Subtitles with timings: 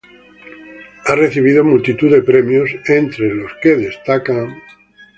[1.05, 4.59] Ha recibido multitud de premios, entre los que destacan:.